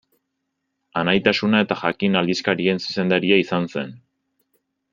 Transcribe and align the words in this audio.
Anaitasuna 1.01 1.59
eta 1.65 1.77
Jakin 1.81 2.17
aldizkarien 2.23 2.81
zuzendaria 2.87 3.41
izan 3.45 3.69
zen. 3.77 3.93